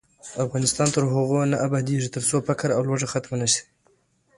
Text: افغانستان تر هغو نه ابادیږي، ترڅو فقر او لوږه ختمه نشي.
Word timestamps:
افغانستان 0.45 0.87
تر 0.95 1.03
هغو 1.13 1.39
نه 1.51 1.57
ابادیږي، 1.67 2.09
ترڅو 2.15 2.37
فقر 2.47 2.69
او 2.77 2.81
لوږه 2.87 3.07
ختمه 3.13 3.37
نشي. 3.41 3.61